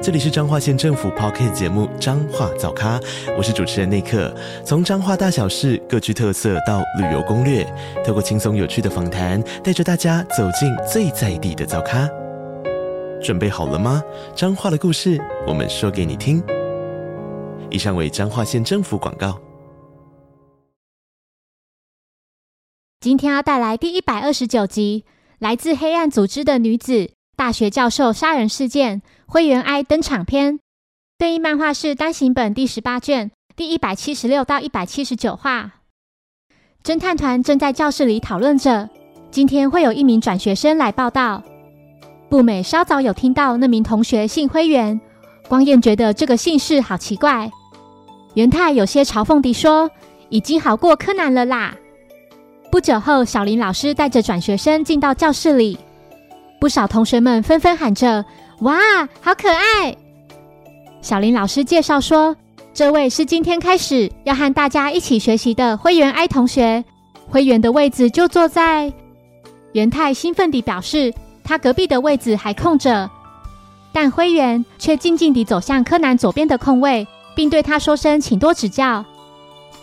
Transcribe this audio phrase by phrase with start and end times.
[0.00, 3.00] 这里是彰化县政府 p o c k t 节目《彰化早咖》，
[3.36, 4.32] 我是主持人内克。
[4.64, 7.66] 从彰化大小事各具特色到旅游攻略，
[8.06, 12.08] 透过轻松有趣的访谈，带着大家走进最在地的早咖。
[13.20, 14.00] 准备好了吗？
[14.36, 16.40] 彰化的故事，我们说给你听。
[17.68, 19.36] 以上为彰化县政府广告。
[23.00, 25.04] 今天要带来第一百二十九集，
[25.40, 29.00] 来自黑暗组织的女子大学教授杀人事件。
[29.24, 30.58] 灰原哀登场篇，
[31.16, 35.74] 对应漫画是单行本第十八卷第一百七十六到一百七十九话。
[36.82, 38.90] 侦探团正在教室里讨论着，
[39.30, 41.40] 今天会有一名转学生来报道。
[42.28, 45.00] 步美稍早有听到那名同学姓灰原，
[45.48, 47.48] 光彦觉得这个姓氏好奇怪。
[48.34, 49.88] 元太有些嘲讽地说
[50.28, 51.76] ：“已经好过柯南了啦。”
[52.72, 55.78] 不久后，小林老师带着转学生进到教室里，
[56.60, 58.24] 不少同学们纷纷喊着。
[58.60, 58.76] 哇，
[59.20, 59.96] 好可爱！
[61.00, 62.34] 小林老师介绍说，
[62.74, 66.84] 这位是今天开始要和大家一起学习的灰原哀同学。
[67.28, 68.92] 灰原的位置就坐在……
[69.72, 71.14] 元太兴奋地表示，
[71.44, 73.08] 他隔壁的位置还空着，
[73.92, 79.04] 但灰原却静静地走向柯南左边的空位，并对他说声“请多指教”。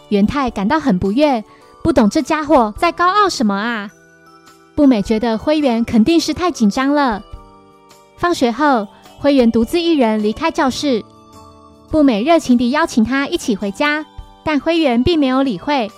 [0.09, 1.43] 元太感到很不悦，
[1.83, 3.89] 不懂这家伙在高傲什么啊！
[4.75, 7.23] 步美觉得灰原肯定是太紧张了。
[8.17, 8.87] 放学后，
[9.17, 11.03] 灰原独自一人离开教室。
[11.89, 14.05] 步美热情地邀请他一起回家，
[14.43, 15.89] 但灰原并没有理会。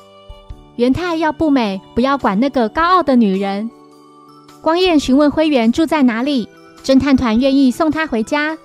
[0.75, 3.70] 元太要步美不要管那个高傲的女人。
[4.61, 6.48] 光彦询问灰原住在哪里，
[6.83, 8.55] 侦探团愿意送他回家。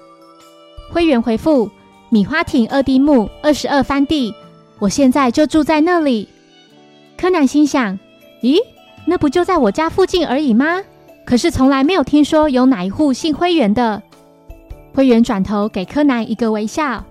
[0.91, 1.71] 灰原回复：
[2.11, 4.34] 米花町二丁目二十二番地，
[4.78, 6.28] 我现在就住在那里。
[7.17, 7.99] 柯南心想：
[8.43, 8.59] 咦，
[9.07, 10.81] 那不就在我家附近而已吗？
[11.25, 14.03] 可是从来没有听说有哪一户姓灰原的。
[14.95, 17.05] 灰原转头给柯南一个微笑。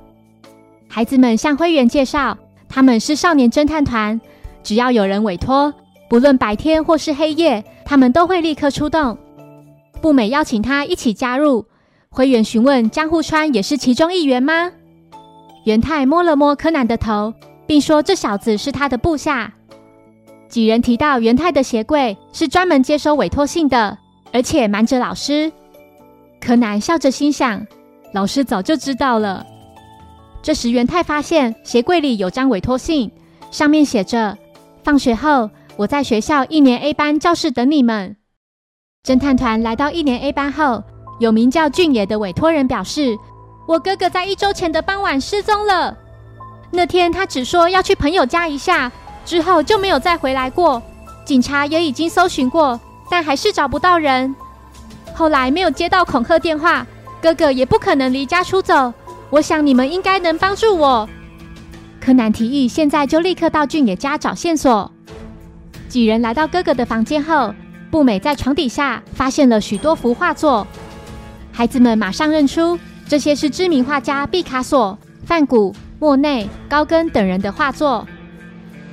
[0.88, 2.38] 孩子们向灰原介绍，
[2.68, 4.20] 他们是少年侦探团，
[4.64, 5.74] 只要有人委托，
[6.10, 9.18] 不论白天或是黑夜，他们都会立刻出动。
[10.02, 11.66] 步美邀请他一起加入。
[12.10, 14.72] 灰原询问江户川也是其中一员吗？
[15.64, 17.34] 元太摸了摸柯南的头，
[17.66, 19.54] 并说这小子是他的部下。
[20.52, 23.98] 几人提到元太的鞋柜是专门接收委托信的。
[24.34, 25.52] 而且瞒着老师，
[26.40, 27.66] 柯南笑着心想：
[28.14, 29.46] 老师早就知道了。
[30.42, 33.12] 这时元太发现鞋柜里有张委托信，
[33.50, 34.38] 上面写着
[34.84, 38.16] ：“放学后我在学校一年 A 班教室等你们。”
[39.06, 40.82] 侦探团来到一年 A 班后，
[41.20, 43.18] 有名叫俊野的委托人表示
[43.68, 45.98] ：“我哥哥在一周前的傍晚失踪了。
[46.72, 48.90] 那天他只说要去朋友家一下，
[49.26, 50.82] 之后就没有再回来过。
[51.26, 52.80] 警察也已经搜寻过。”
[53.12, 54.34] 但还是找不到人。
[55.14, 56.88] 后来没有接到恐吓电话，
[57.22, 58.94] 哥哥也不可能离家出走。
[59.30, 61.10] 我想你们应该能帮助我。
[62.00, 64.90] 柯南提议，现在就立刻到俊野家找线索。
[65.90, 67.54] 几人来到哥哥的房间后，
[67.92, 70.66] 步美在床底下发现了许多幅画作。
[71.52, 72.80] 孩子们马上认出
[73.10, 78.08] 这些是知名画家毕卡索、梵谷、莫内、高更等人的画作。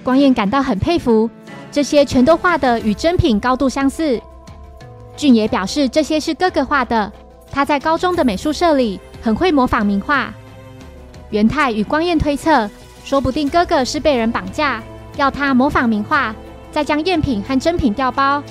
[0.08, 1.28] 光彦感到很佩服。
[1.70, 4.18] 这些全都画的与真品高度相似。
[5.14, 7.12] 俊也表示这些是哥哥画的，
[7.50, 10.32] 他在高中的美术社里很会模仿名画。
[11.28, 12.70] 元太与光彦推测，
[13.04, 14.82] 说不定哥哥是被人绑架，
[15.18, 16.34] 要他模仿名画，
[16.72, 18.42] 再将赝品和真品调包。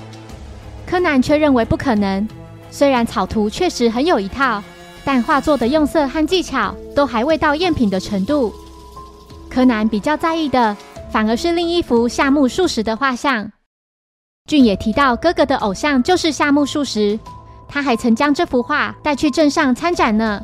[0.85, 2.27] 柯南却认为不可能。
[2.69, 4.61] 虽然草图确实很有一套，
[5.03, 8.53] 但画作的用色和技巧都还未到赝品的程度。
[9.49, 10.77] 柯南比较在意的。
[11.09, 13.51] 反而是另一幅夏目漱石的画像。
[14.47, 17.19] 俊也提到，哥哥的偶像就是夏目漱石，
[17.67, 20.41] 他还曾将这幅画带去镇上参展呢。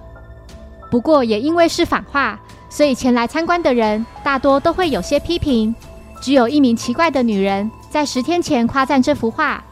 [0.91, 2.39] 不过，也因为是仿画，
[2.69, 5.73] 所以前来参观的人大多都会有些批评。
[6.21, 9.63] 只有一名奇怪的女人在十天前夸赞这幅画，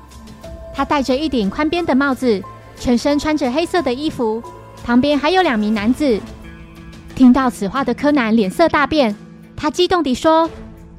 [0.73, 2.41] 她戴着一顶宽边的帽子，
[2.77, 4.41] 全身穿着黑色的衣服，
[4.83, 6.19] 旁边还有两名男子。
[7.15, 9.15] 听到此话的柯南脸色大变，
[9.57, 10.49] 他激动地说。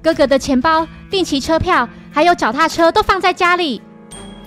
[0.02, 3.80] 哥哥的钱包、定期车票还有脚踏车都放在家里，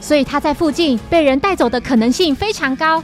[0.01, 3.01] 所以他在附近被人带走的可能性非常高。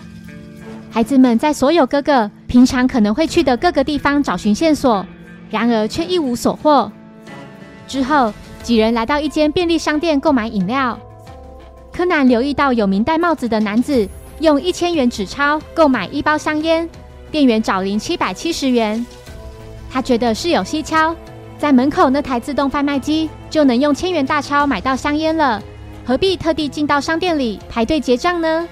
[0.92, 5.06] 孩子们在所有哥哥平常可能会去的各个地方找寻线索，
[5.50, 6.92] 然而却一无所获。
[7.88, 11.00] 之后，几人来到一间便利商店购买饮料。
[11.94, 14.08] 柯南留意到有名戴帽子的男子
[14.40, 16.90] 用一千元纸钞购买一包香烟，
[17.32, 19.06] 店员找零七百七十元。
[19.90, 21.16] 他觉得事有蹊跷，
[21.62, 25.62] 在门口那台自动贩卖机就能用千元大钞买到香烟了，
[26.04, 28.68] 何必特地进到商店里排队结账呢？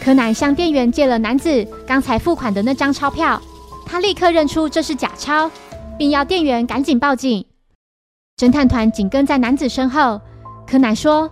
[0.00, 3.42] 柯南向店员借了男子刚才付款的那张钞票，
[3.84, 5.50] 他立刻认出这是假钞，
[5.98, 7.44] 并要店员赶紧报警。
[8.36, 10.20] 侦探团紧跟在男子身后。
[10.64, 11.28] 柯南说：“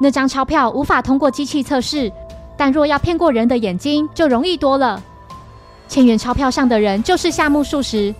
[0.00, 2.10] 那张钞票无法通过机器测试，
[2.56, 5.02] 但若要骗过人的眼睛，就容易多了。
[5.86, 8.14] 千元钞票上的人就是夏目漱石，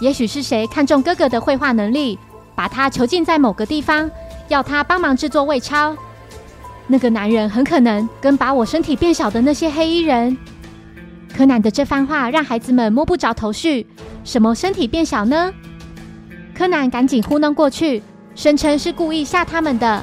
[0.00, 2.18] 也许是谁看中哥哥的绘画能力，
[2.54, 4.10] 把他囚禁在某个地方，
[4.48, 5.96] 要他帮忙制作伪钞。
[6.86, 10.36] 那个男人很可能跟把我身体变小的那些黑衣人。”
[11.36, 13.86] 柯南的这番话让孩子们摸不着头绪，
[14.24, 15.52] 什么身体变小呢？
[16.54, 18.02] 柯南赶紧糊弄过去。
[18.34, 20.00] 声称是故意吓他们的。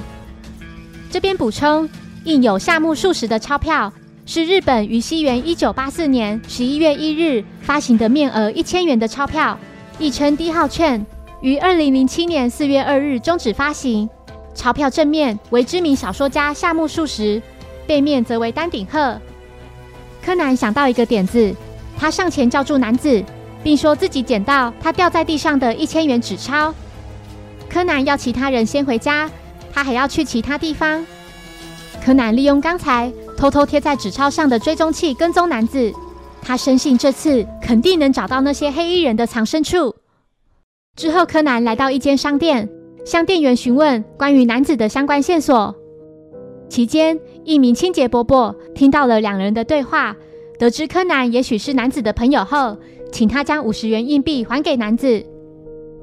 [1.09, 1.89] 这边补充，
[2.25, 3.91] 印有夏目漱石的钞票
[4.25, 9.57] 是日本于西元一九八四年十一月一日发行的面额一千元的钞票，
[9.97, 11.03] 亦称低号券，
[11.41, 14.09] 于二零零七年四月二日终止发行。
[14.53, 17.41] 钞票正面为知名小说家夏目漱石，
[17.87, 19.19] 背面则为丹顶鹤。
[20.21, 21.53] 柯南想到一个点子，
[21.97, 23.23] 他上前叫住男子，
[23.63, 26.73] 并说自己捡到他掉在地上的一千元纸钞。
[27.69, 29.29] 柯南要其他人先回家，
[29.73, 31.05] 他还要去其他地方。
[32.03, 35.93] 柯南利用刚才偷偷贴在纸钞上的追踪器跟踪男子，
[36.47, 39.95] 他深信这次肯定能找到那些黑衣人的藏身处。
[40.95, 42.69] 之后，柯南来到一间商店，
[43.03, 45.73] 向店员询问关于男子的相关线索。
[46.69, 50.15] 期间，一名清洁伯伯听到了两人的对话，
[50.59, 52.77] 得知柯南也许是男子的朋友后，
[53.11, 55.25] 请他将五十元硬币还给男子。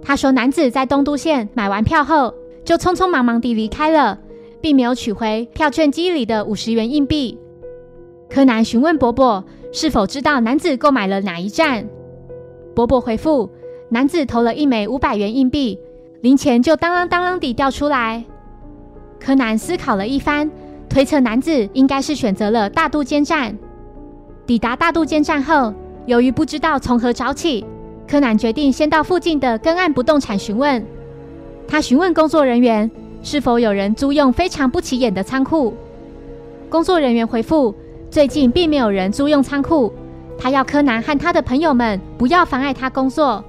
[0.02, 2.34] 他说：“男子在东都线买完票后，
[2.64, 4.18] 就匆匆忙忙地离开了，
[4.60, 7.38] 并没有取回票券机里的五十元硬币。”
[8.32, 11.86] 柯南询问伯伯是否知道男子购买了哪一站。
[12.74, 13.50] 伯伯回复
[13.92, 15.78] ：“男子投了一枚五百元硬币，
[16.22, 18.24] 零钱就当啷当啷地掉出来。”
[19.20, 20.50] 柯南思考了一番，
[20.88, 23.54] 推测男子应该是选择了大渡间站。
[24.46, 25.74] 抵达大渡间站后，
[26.06, 27.62] 由于不知道从何找起。
[28.08, 30.82] 柯南决定先到附近的根岸不动产询问。
[31.68, 32.90] 他询问工作人员
[33.22, 35.74] 是否有人租用非常不起眼的仓库。
[36.70, 37.74] 工作人员回复：
[38.12, 39.90] 最近并没有人租用仓库。
[40.38, 43.42] 他要柯南和他的朋友们不要妨碍他工作。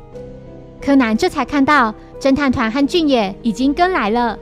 [0.80, 4.40] 柯南这才看到侦探团和俊野已经跟来了。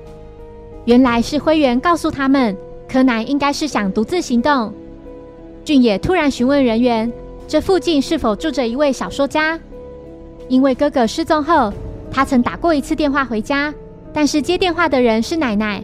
[0.86, 2.56] 原来是灰原告诉他们，
[2.88, 4.72] 柯南应该是想独自行动。
[5.66, 7.12] 俊野突然询问人员：
[7.48, 9.60] 这附近是否住着一位小说家？
[10.48, 11.74] 因为哥哥失踪后，
[12.12, 13.74] 他曾打过一次电话回家，
[14.14, 15.84] 但是接电话的人是奶奶。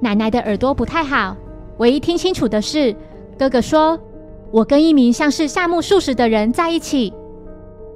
[0.00, 1.36] 奶奶的耳朵不太好，
[1.76, 2.94] 唯一听清楚的是，
[3.38, 3.98] 哥哥说
[4.52, 7.12] ：“我跟一名像是夏目漱石的人在一起。”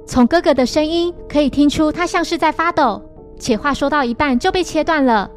[0.05, 3.01] 从哥哥的声音可以听出，他像是在发抖，
[3.37, 5.29] 且话说到一半就被切断了。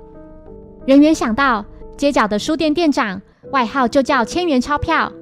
[0.87, 1.65] 人员想到
[1.97, 3.21] 街角的书店店长
[3.53, 5.13] 外号就叫千元钞票，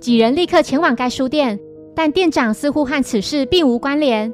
[0.00, 1.58] 几人立刻前往该书店，
[1.94, 4.32] 但店长似乎和此事并无关联。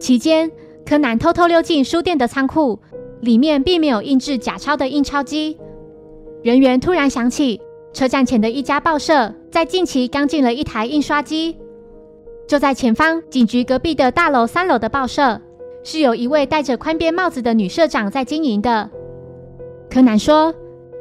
[0.00, 0.50] 期间，
[0.84, 2.78] 柯南偷偷溜进书店的仓库，
[3.20, 5.56] 里面并没有印制假钞的印钞机。
[6.42, 7.60] 人员突然想起，
[7.92, 11.56] 车站前的一家报社在近期刚进了一台印刷机。
[12.48, 15.40] 就在前方警局隔壁的大楼三楼的报社，
[15.84, 18.88] 是有一位戴着宽边帽子的女社长在经营的。
[19.90, 20.54] 柯南说：“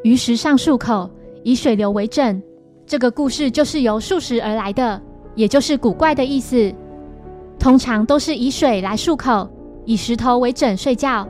[0.03, 1.09] 鱼石上漱口，
[1.43, 2.41] 以水流为枕。”
[2.85, 5.01] 这个故事就是由漱石而来的，
[5.35, 6.73] 也就是古怪的意思。
[7.57, 9.49] 通常都是以水来漱口，
[9.85, 11.25] 以石头为枕睡觉，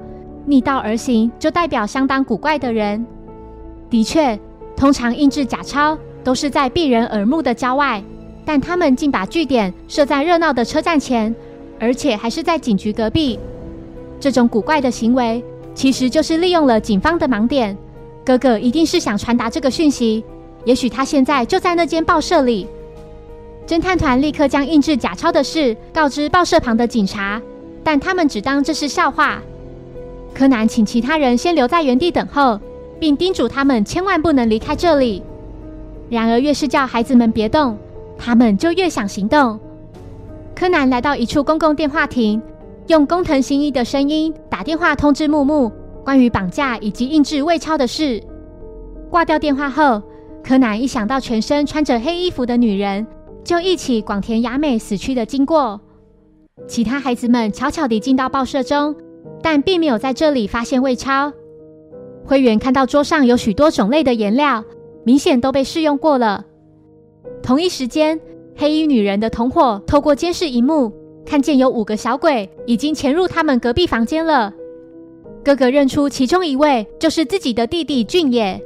[0.45, 3.05] 逆道而行就代表相当古怪的人。
[3.89, 4.39] 的确，
[4.81, 8.03] 通常印制假钞都是在避人耳目的郊外，
[8.43, 11.35] 但他们竟把据点设在热闹的车站前，
[11.79, 13.37] 而且还是在警局隔壁。
[14.19, 15.43] 这种古怪的行为
[15.75, 17.77] 其实就是利用了警方的盲点。
[18.25, 20.25] 哥哥一定是想传达这个讯息，
[20.65, 22.67] 也许他现在就在那间报社里。
[23.67, 27.39] 侦探团立刻将印制假钞的事告知报社旁的警察，
[27.83, 29.43] 但他们只当这是笑话。
[30.33, 32.59] 柯南请其他人先留在原地等候，
[33.01, 35.23] 并叮嘱他们千万不能离开这里。
[36.07, 37.75] 然而，越是叫孩子们别动，
[38.15, 39.59] 他们就越想行动。
[40.53, 42.39] 柯南来到一处公共电话亭，
[42.85, 45.71] 用工藤新一的声音打电话通知木木
[46.05, 48.21] 关于绑架以及印制伪钞的事。
[49.09, 49.99] 挂掉电话后，
[50.43, 53.07] 柯南一想到全身穿着黑衣服的女人。
[53.43, 55.81] 就忆起广田雅美死去的经过，
[56.67, 58.95] 其他孩子们悄悄地进到报社中，
[59.41, 61.33] 但并没有在这里发现魏超。
[62.25, 64.63] 灰原看到桌上有许多种类的颜料，
[65.03, 66.45] 明显都被试用过了。
[67.43, 68.19] 同一时间，
[68.55, 70.91] 黑衣女人的同伙透过监视荧幕，
[71.25, 74.53] 看见有五个小鬼已经潜入他们隔壁房间了。
[75.43, 78.61] 哥哥认出其中一位就是自己的弟弟俊也。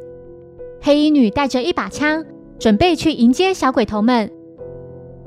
[0.82, 2.24] 黑衣女带着一把枪，
[2.60, 4.30] 准备去迎接小鬼头们。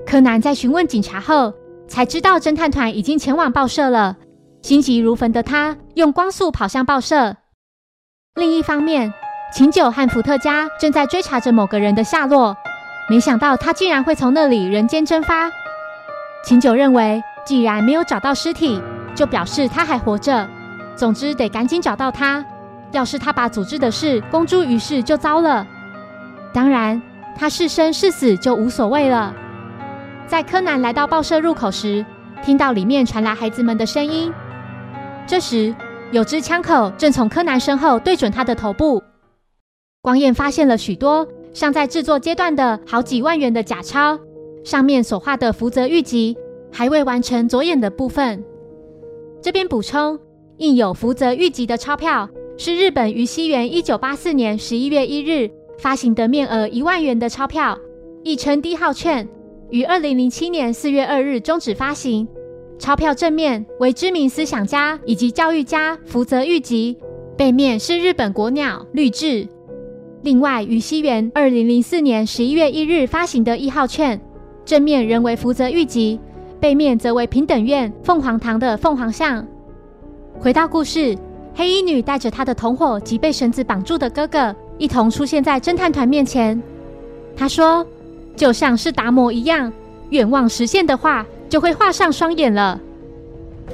[0.06, 1.52] 柯南在询问警察后，
[1.88, 4.18] 才知道侦探团已经前往报社了。
[4.60, 7.36] 心急如焚的他用光速跑向报社。
[8.38, 9.12] 另一方面，
[9.52, 12.56] 琴酒和伏特加正在追查着某个人的下落。
[13.10, 15.50] 没想到他竟然会从那里人间蒸发。
[16.44, 18.80] 琴酒认为，既然没有找到尸体，
[19.12, 20.48] 就表示他还活着。
[20.94, 22.44] 总之，得赶紧找到他。
[22.92, 25.66] 要是他把组织的事公诸于世，就糟了。
[26.54, 27.02] 当然，
[27.36, 29.34] 他是生是死就无所谓了。
[30.28, 32.06] 在柯南来到报社入口时，
[32.44, 34.32] 听到里面传来孩子们的声音。
[35.26, 35.74] 这时，
[36.10, 39.02] 有支枪口正从柯南身后对准他的头部。
[40.00, 44.18] 光彦发现了许多尚在制作阶段的好几万元的假钞，
[44.64, 46.36] 上面所画的福泽谕吉
[46.72, 48.42] 还未完成左眼的部分。
[49.42, 50.18] 这边补充。
[50.56, 55.48] 印有福泽谕吉的钞票是日本于西元一九八四年十一月一日
[55.78, 57.78] 发行的面额一万元的钞票，
[58.24, 59.28] 亦称低号券，
[59.70, 62.26] 于二零零七年四月二日终止发行。
[62.78, 66.96] 钞票正面为知名思想家以及教育家福泽谕吉，
[67.36, 69.48] 背面是日本国鸟绿雉。
[70.22, 74.20] 另外，于西元二零零四年十一月一日发行的一号券，
[74.64, 76.20] 正面仍为福泽谕吉，
[76.60, 79.44] 背面则为平等院凤凰堂的凤凰像。
[80.38, 81.18] 回到故事，
[81.54, 86.60] 黑衣女带着她的同伙及被绳子绑住的哥哥一同出现在侦探团面前。
[87.36, 87.84] 她说
[88.36, 89.72] ：“就像是达摩一样，
[90.10, 92.80] 愿望实现的话，就会画上双眼了。”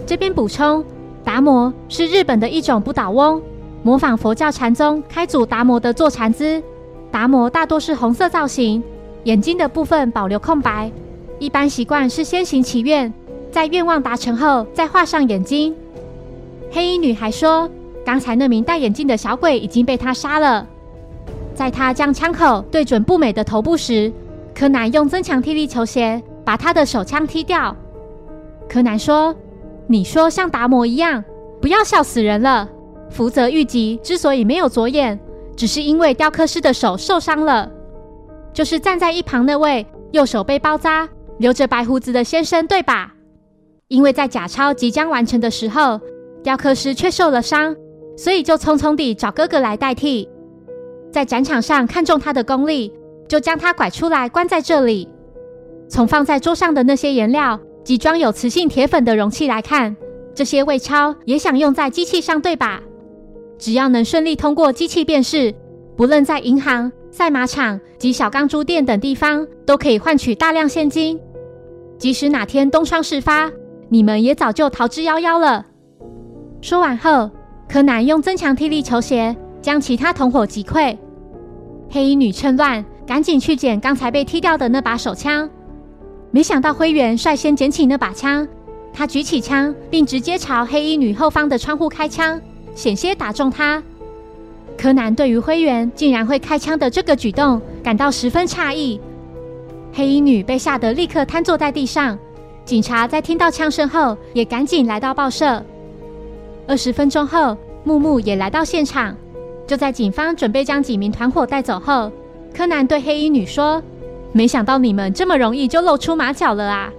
[0.06, 0.84] 这边补充，
[1.22, 3.40] 达摩是日本的一种不倒翁，
[3.82, 6.62] 模仿佛教禅宗开祖达摩的坐禅姿。
[7.10, 8.82] 达摩大多是红色造型，
[9.22, 10.90] 眼睛的部分保留空白。
[11.38, 13.12] 一般习惯是先行祈愿，
[13.50, 15.74] 在愿望达成后再画上眼睛。
[16.70, 17.70] 黑衣女孩说，
[18.04, 20.66] 刚才那名戴眼镜的小鬼已经被她杀了。
[21.54, 24.12] 在她将枪口对准不美的头部时，
[24.52, 27.74] 柯南用增强踢力球鞋把他的手枪踢掉。
[28.68, 29.34] 柯南说
[29.88, 31.24] ：“你说像达摩一样，
[31.60, 32.68] 不要笑死人了。
[33.10, 35.18] 福泽谕吉之所以没有左眼，
[35.56, 37.70] 只是因为雕刻师的手受伤了。
[38.52, 41.08] 就是站在一旁那位右手被包扎、
[41.38, 43.14] 留着白胡子的先生，对吧？
[43.88, 46.00] 因为在假钞即将完成的时候。”
[46.44, 47.74] 雕刻师却受了伤，
[48.18, 50.28] 所以就匆匆地找哥哥来代替。
[51.10, 52.92] 在展场上看中他的功力，
[53.26, 55.08] 就将他拐出来关在这里。
[55.94, 59.96] 从放在桌上的那些颜料及装有磁性铁粉的容器来看，
[60.34, 62.82] 这些伪钞也想用在机器上，对吧？
[63.60, 65.54] 只要能顺利通过机器辨识，
[65.96, 71.16] 不论在银行、赛马场及小钢珠店等地方，都可以换取大量现金。
[71.96, 73.48] 即使哪天东窗事发，
[73.88, 75.64] 你们也早就逃之夭夭了。
[76.60, 77.30] 说完后，
[77.68, 80.98] 柯南用增强踢力球鞋将其他同伙击溃。
[81.88, 85.48] 黑衣女趁乱赶紧去捡刚才被踢掉的那把手枪，
[86.34, 88.44] 没想到灰原率先捡起那把枪，
[88.92, 92.40] 他举起枪并直接朝黑衣女后方的窗户开枪，
[92.74, 93.80] 险些打中她。
[94.76, 99.00] 柯南对于灰原竟然会开枪的这个举动感到十分诧异。
[99.92, 102.18] 黑衣女被吓得立刻瘫坐在地上，
[102.64, 105.64] 警察在听到枪声后也赶紧来到报社。
[106.66, 109.16] 二十分钟后，木木也来到现场。
[109.68, 112.10] 就在警方准备将几名团伙带走后，
[112.52, 113.80] 柯南对黑衣女说
[114.34, 116.92] ：“没想到你们这么容易就露出马脚了啊！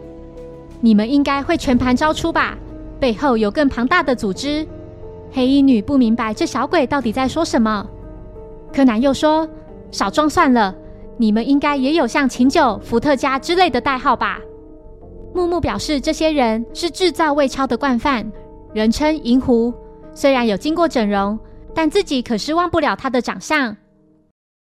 [0.80, 2.58] 你们应该会全盘招出吧？
[2.98, 4.66] 背后有更庞大的组织。”
[5.34, 7.86] 黑衣女不明白这小鬼到底在说什么。
[8.72, 9.46] 柯南又说
[9.92, 10.74] ：“少装算了，
[11.18, 14.40] 你们应该也有像琴酒、伏特加之类的代号吧？”
[15.36, 18.32] 木木表示，这些人是制造伪钞的惯犯。
[18.74, 19.74] 人称银狐，
[20.14, 21.38] 虽然有经过整容，
[21.74, 23.76] 但自己可是忘不了他的长相。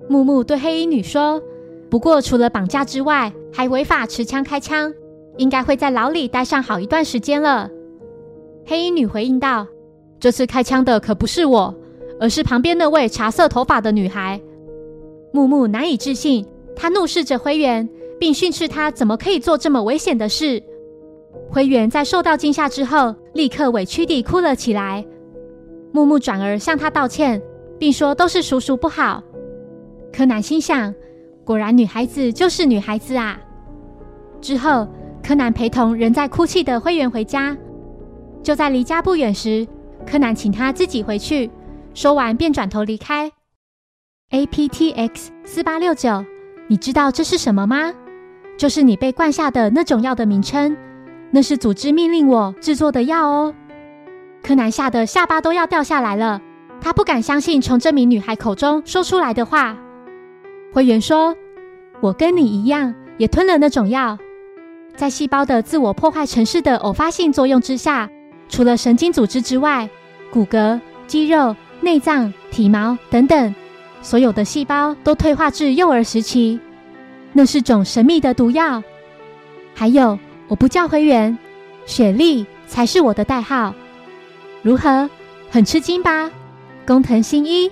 [0.09, 1.43] 木木对黑衣女说
[1.91, 4.95] ：“不过除了绑架之外，还违法持枪开枪，
[5.37, 7.69] 应该会在牢里待上好一段时间了。”
[8.65, 9.67] 黑衣女回应道
[10.21, 11.75] ：“这次开枪的可不是我，
[12.21, 14.41] 而是旁边那位茶色头发的女孩。”
[15.33, 20.63] 木木难以置信，他怒视着灰原，并训斥他怎么可以做这么危险的事。
[21.51, 25.05] 灰原在受到惊吓之后，立刻委屈地哭了起来。
[25.93, 27.43] 木木转而向他道歉，
[27.79, 29.23] 并说都是叔叔不好。
[30.13, 30.95] 柯南心想，
[31.51, 33.37] 果然女孩子就是女孩子啊。
[34.41, 34.87] 之后，
[35.21, 37.57] 柯南陪同仍在哭泣的灰原回家。
[38.41, 39.67] 就在离家不远时，
[40.07, 41.51] 柯南请他自己回去，
[41.93, 43.33] 说完便转头离开。
[44.31, 45.11] APTX
[45.43, 46.25] 四八六九，
[46.69, 47.93] 你知道这是什么吗？
[48.57, 50.77] 就是你被灌下的那种药的名称。
[51.33, 53.53] 那是组织命令我制作的药哦。
[54.41, 56.41] 柯南吓得下巴都要掉下来了，
[56.81, 59.77] 他不敢相信从这名女孩口中说出来的话。
[60.73, 61.35] 灰原说
[62.01, 64.19] ：“我跟你一样，也吞了那种药，
[64.97, 68.09] 在细胞的自我破坏程式的偶发性作用之下，
[68.49, 69.89] 除了神经组织之外，
[70.31, 73.55] 骨骼、肌肉、内脏、体毛等等，
[74.01, 76.59] 所有的细胞都退化至幼儿时期。
[77.33, 78.83] 那是种神秘的毒药。
[79.75, 81.37] 还有，我不叫灰原，
[81.85, 83.75] 雪莉才是我的代号。”
[84.63, 85.09] 如何？
[85.51, 86.31] 很吃惊吧？
[86.87, 87.71] 工藤新一，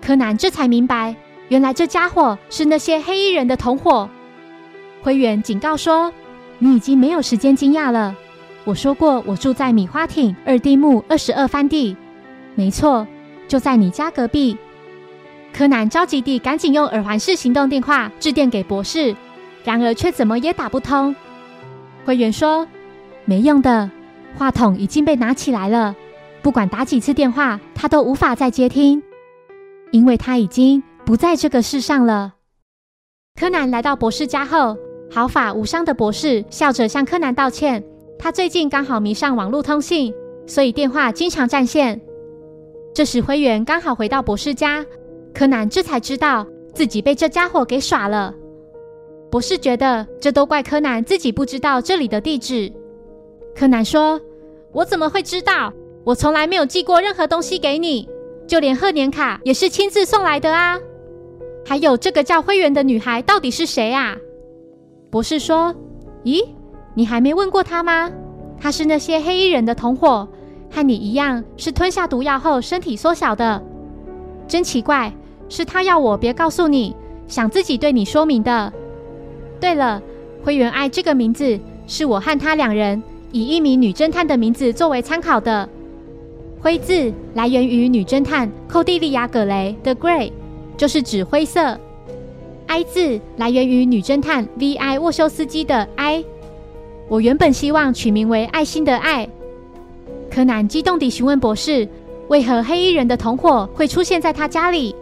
[0.00, 1.14] 柯南这才明白，
[1.50, 4.08] 原来这家伙是那些黑衣人的同伙。
[5.02, 6.12] 灰原警告说
[6.60, 8.14] ：“你已经没有时间惊讶了。
[8.64, 11.96] 我说过，我住在米花町二丁目二十二番地，
[12.54, 13.04] 没错，
[13.48, 14.56] 就在你家隔壁。”
[15.52, 19.16] 柯南着急地赶紧用耳环式行动电话致电给博士，
[19.64, 21.16] 然而却怎么也打不通。
[22.04, 22.68] 灰原说
[23.26, 23.90] ：“没用的。”
[24.38, 25.96] 话筒已经被拿起来了，
[26.42, 29.02] 不管打几次电话，他都无法再接听，
[29.90, 30.80] 因为他已经
[31.10, 32.34] 不在这个世上了。
[33.34, 34.76] 柯南来到博士家后，
[35.10, 37.82] 毫发无伤的博士笑着向柯南道歉。
[38.16, 40.14] 他最近刚好迷上网络通信，
[40.46, 42.00] 所以电话经常占线。
[42.94, 44.86] 这时灰原刚好回到博士家，
[45.34, 48.32] 柯南这才知道自己被这家伙给耍了。
[49.32, 52.72] 博士觉得这都怪柯南自己不知道这里的地址。
[53.56, 54.20] 柯南说
[54.70, 55.72] ：“我怎么会知道？
[56.04, 58.08] 我从来没有寄过任何东西给你，
[58.46, 60.78] 就连贺年卡也是亲自送来的啊！
[61.64, 64.16] 还有这个叫灰原的女孩到底是谁啊？”
[65.10, 65.74] 博士说
[66.24, 66.44] ：“咦，
[66.94, 68.10] 你还没问过她吗？
[68.60, 70.28] 她是那些黑衣人的同伙，
[70.70, 73.62] 和你一样是吞下毒药后身体缩小的。
[74.46, 75.12] 真奇怪，
[75.48, 76.94] 是她要我别告诉你，
[77.26, 78.72] 想自己对你说明的。
[79.60, 80.02] 对了，
[80.44, 85.68] 灰原爱这个名字是我和她两人。”以一名女侦探的名字作为参考的
[86.60, 90.32] “灰”字来源于女侦探寇蒂利亚·葛雷的 “Gray”，
[90.80, 91.78] 就是指灰色
[92.66, 94.98] ；“I” 字来源于女侦探 V.I.
[94.98, 96.24] 沃修斯基的 “I”。
[97.06, 99.28] 我原本希望取名为“爱心”的“爱”。
[100.32, 101.86] 柯南激动地询问博士
[102.28, 104.96] ：“为何黑衣人的同伙会出现在他家里？”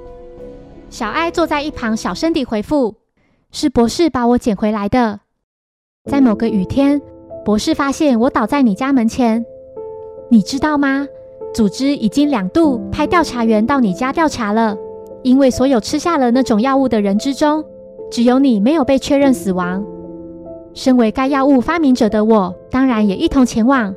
[0.91, 2.97] 小爱坐在一旁，小声地回复
[3.53, 5.21] ：“是博士把我捡回来的，
[6.11, 7.01] 在某个雨天。”
[7.47, 9.47] 博士发现我倒在你家门前，
[10.29, 11.07] 你知道吗？
[11.55, 14.77] 组织已经两度派调查员到你家调查了，
[15.23, 17.65] 因为所有吃下了那种药物的人之中，
[18.11, 19.85] 只有你没有被确认死亡。
[20.75, 23.95] 身为该药物发明者的我，当然也一同前往。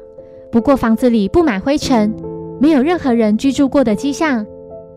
[0.51, 2.13] 不过房子里布满灰尘，
[2.59, 4.45] 没有任何人居住过的迹象。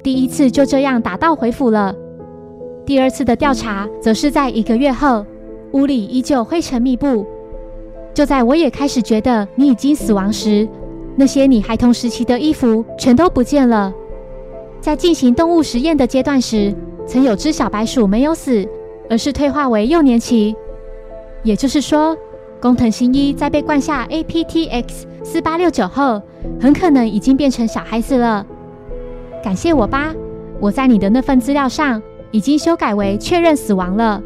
[0.03, 1.95] 第一次就这样打道回府了。
[2.87, 5.25] 第二次的调查则是在一个月后，
[5.73, 7.27] 屋里依旧灰尘密布。
[8.13, 10.69] 就在我也开始觉得你已经死亡时，
[11.17, 13.93] 那些你孩童时期的衣服全都不见了。
[14.85, 16.71] 在进行动物实验的阶段时，
[17.07, 18.69] 曾有只小白鼠没有死，
[19.09, 20.55] 而是退化为幼年期。
[21.43, 22.15] 也就是说，
[22.61, 24.85] 工藤新一在被灌下 APTX
[25.23, 26.21] 四八六九后，
[26.61, 28.45] 很可能已经变成小孩子了。
[29.43, 30.15] 感谢我吧，
[30.61, 34.23] 我在你的那份资料上已经修改为确认死亡了，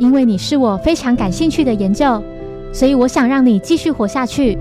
[0.00, 2.20] 因为你是我非常感兴趣的研究。
[2.72, 4.58] 所以我想让你继续活下去。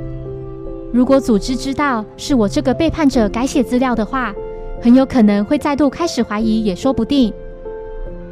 [0.93, 4.31] 如果组织知道是我这个背叛者改写资料的话，
[4.81, 7.33] 很有可能会再度开始怀疑，也说不定。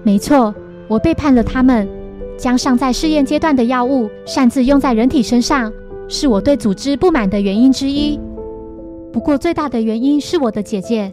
[0.04, 0.54] 没错，
[0.88, 1.88] 我背叛了他们，
[2.38, 5.72] 将尚在试验阶段的药物擅自用在人体身上，
[6.08, 8.20] 是我对组织不满的原因之一。
[9.12, 11.12] 不过最大的原因是我的姐姐，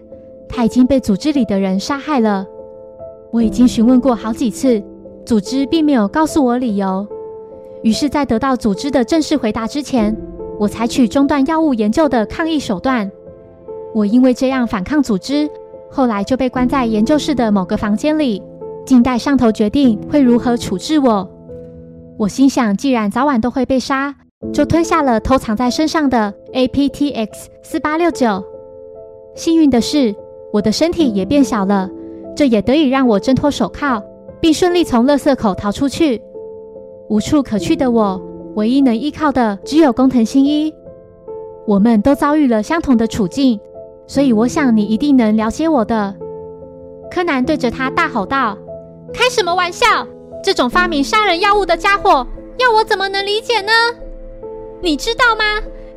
[0.49, 2.47] 她已经被组织里的人杀害了。
[3.33, 4.81] 我已经询问过好几次，
[5.25, 7.07] 组织并没有告诉我理由。
[7.83, 10.17] 于是，在得到组织的正式回答之前，
[10.59, 13.11] 我采取中断药物研究的抗议手段。
[13.95, 15.49] 我因为这样反抗组织，
[15.89, 18.43] 后来就被关在研究室的某个房间里，
[18.85, 21.31] 静待上头决定会如何处置我。
[22.19, 24.13] 我心想，既然早晚都会被杀，
[24.53, 27.29] 就吞下了偷藏在身上的 APTX
[27.63, 28.43] 四八六九。
[29.37, 30.13] 幸运的是，
[30.53, 31.89] 我的身体也变小了，
[32.37, 34.03] 这也得以让我挣脱手铐，
[34.41, 36.21] 并顺利从垃圾口逃出去。
[37.09, 38.21] 无处可去的我，
[38.57, 40.75] 唯一能依靠的只有工藤新一。
[41.67, 43.59] 我们都遭遇了相同的处境，
[44.07, 46.15] 所以我想你一定能了解我的。
[47.11, 48.57] 柯南对着他大吼道
[49.15, 50.07] ：“开什么玩笑！
[50.43, 52.27] 这种发明杀人药物的家伙，
[52.59, 53.73] 要我怎么能理解呢？
[54.83, 55.45] 你知道吗？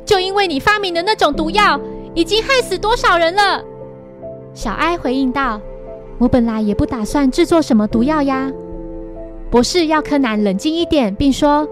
[0.06, 1.78] 就因为你发明的那种毒药，
[2.14, 3.62] 已经害死多少人了？
[4.54, 5.60] 小艾回应道
[6.18, 8.50] ：“我本来也不打算制作什么毒药呀。”
[9.50, 11.68] 博士要柯南冷静一点，并说：“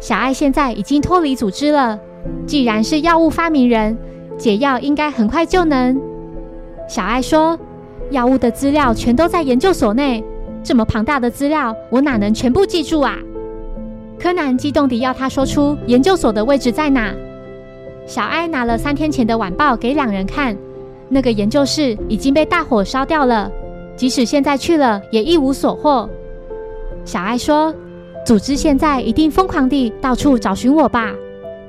[0.00, 1.98] 小艾现在已经脱离组织了，
[2.46, 3.96] 既然是药物发明人，
[4.38, 6.00] 解药应该很快就能。”
[6.88, 7.58] 小艾说
[8.10, 10.22] ：“药物的资料全都在研究所内，
[10.62, 13.18] 这么庞大的资料，我哪能全部记住啊？”
[14.18, 17.12] 柯南激动地要他说出研究所的位置在哪。
[18.06, 20.56] 小艾拿了三天前的晚报给两人看。
[21.08, 23.50] 那个研究室已经被大火烧掉了，
[23.94, 26.08] 即使现在去了，也一无所获。
[27.04, 27.74] 小艾说
[28.24, 31.12] ：“组织现在一定疯狂地到处找寻我吧？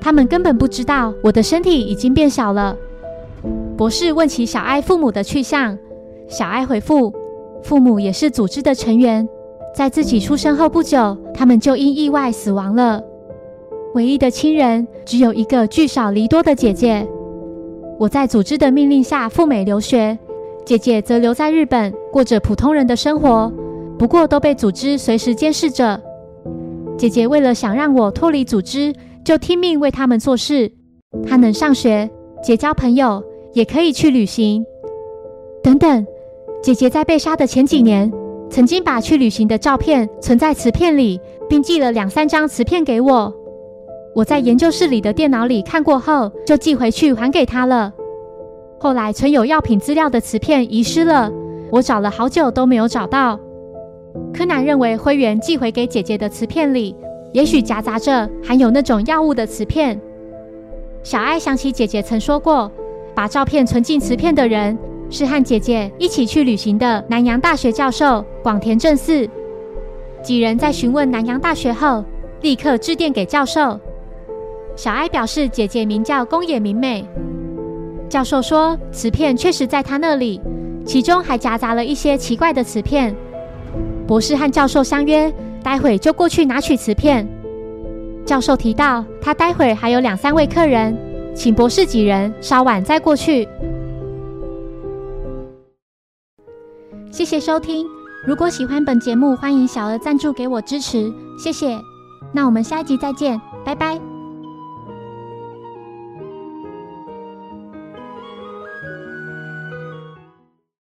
[0.05, 2.77] 他们根本不知道我的身体已经变小了。”
[3.75, 5.75] 博士问起小爱父母的去向，
[6.27, 7.11] 小爱回复
[7.65, 9.27] ：“父母也是组织的成员，
[9.73, 13.01] 在自己出生后不久，他们就因意外死亡了。
[13.95, 17.07] 唯一的亲人只有一个聚少离多的姐姐。”
[17.97, 20.15] 我在组织的命令下赴美留学，
[20.63, 23.51] 姐姐则留在日本过着普通人的生活，
[23.97, 25.99] 不过都被组织随时监视着。
[26.95, 28.93] 姐姐为了想让我脱离组织，
[29.25, 30.71] 就听命为他们做事。
[31.27, 32.07] 她能上学、
[32.43, 34.63] 结交朋友，也可以去旅行。
[35.63, 36.05] 等等，
[36.61, 38.13] 姐姐在被杀的前几年，
[38.51, 43.33] 曾经把去旅行的照片存在磁片里，并寄了两三张磁片给我。
[44.13, 47.91] 我在研究室里的电脑里看过后，就寄回去还给他了。
[48.79, 51.31] 后来存有药品资料的磁片遗失了，
[51.71, 53.39] 我找了好久都没有找到。
[54.31, 56.95] 柯南认为灰原寄回给姐姐的磁片里，
[57.35, 59.99] 也许夹杂着含有那种药物的瓷片。
[61.03, 62.71] 小爱想起姐姐曾说过，
[63.13, 64.77] 把照片存进瓷片的人
[65.09, 69.27] 是和姐姐一起去旅行的南洋大学教授广田正四。
[70.23, 72.05] 几人在询问南洋大学后，
[72.39, 73.77] 立刻致电给教授。
[74.77, 77.05] 小哀表示，姐姐名叫宫野明美。
[78.07, 80.39] 教授说，瓷片确实在他那里，
[80.85, 83.13] 其中还夹杂了一些奇怪的瓷片。
[84.07, 85.29] 博士和教授相约，
[85.65, 87.27] 待会就过去拿取瓷片。
[88.23, 90.95] 教授提到，他待会还有两三位客人，
[91.33, 93.47] 请博士几人稍晚再过去。
[97.09, 97.83] 谢谢收听，
[98.27, 101.75] 如果喜欢本节目，欢迎小额赞助给我支持，谢谢。
[102.31, 104.14] 那我们下一集再见，拜拜。